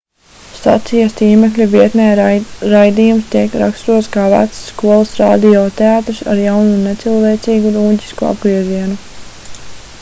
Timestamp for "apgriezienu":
8.33-9.01